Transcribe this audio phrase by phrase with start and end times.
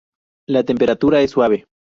[0.47, 1.67] La temperatura es suave.